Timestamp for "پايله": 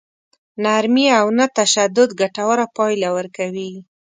2.75-3.09